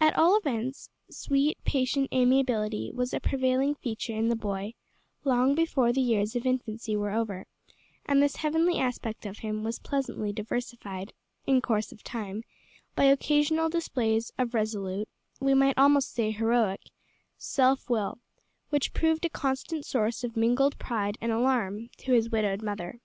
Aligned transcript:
At 0.00 0.18
all 0.18 0.36
events, 0.36 0.90
sweet, 1.08 1.56
patient 1.62 2.12
amiability 2.12 2.90
was 2.92 3.14
a 3.14 3.20
prevailing 3.20 3.76
feature 3.76 4.12
in 4.12 4.28
the 4.28 4.34
boy 4.34 4.74
long 5.22 5.54
before 5.54 5.92
the 5.92 6.00
years 6.00 6.34
of 6.34 6.44
infancy 6.44 6.96
were 6.96 7.12
over, 7.12 7.46
and 8.04 8.20
this 8.20 8.34
heavenly 8.42 8.80
aspect 8.80 9.24
of 9.24 9.38
him 9.38 9.62
was 9.62 9.78
pleasantly 9.78 10.32
diversified, 10.32 11.12
in 11.46 11.60
course 11.60 11.92
of 11.92 12.02
time, 12.02 12.42
by 12.96 13.04
occasional 13.04 13.68
displays 13.68 14.32
of 14.36 14.52
resolute 14.52 15.08
we 15.38 15.54
might 15.54 15.78
almost 15.78 16.12
say 16.12 16.32
heroic 16.32 16.80
self 17.38 17.88
will, 17.88 18.18
which 18.70 18.92
proved 18.92 19.24
a 19.24 19.30
constant 19.30 19.86
source 19.86 20.24
of 20.24 20.36
mingled 20.36 20.76
pride 20.80 21.16
and 21.20 21.30
alarm 21.30 21.88
to 21.98 22.10
his 22.12 22.28
widowed 22.30 22.62
mother. 22.62 22.98